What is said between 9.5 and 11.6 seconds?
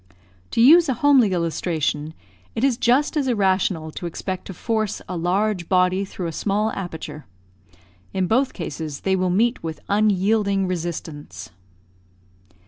with unyielding resistance.